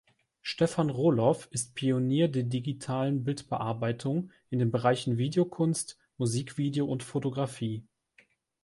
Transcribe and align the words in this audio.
Stefan 0.41 0.89
Roloff 0.89 1.47
ist 1.51 1.75
Pionier 1.75 2.27
der 2.27 2.41
digitalen 2.41 3.23
Bildbearbeitung 3.23 4.31
in 4.49 4.57
den 4.57 4.71
Bereichen 4.71 5.19
Videokunst, 5.19 5.99
Musikvideo 6.17 6.85
und 6.87 7.03
Fotografie. 7.03 7.85